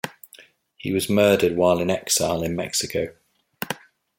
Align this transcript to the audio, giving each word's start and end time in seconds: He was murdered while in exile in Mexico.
He 0.77 0.91
was 0.91 1.11
murdered 1.11 1.55
while 1.55 1.77
in 1.79 1.91
exile 1.91 2.41
in 2.41 2.55
Mexico. 2.55 3.13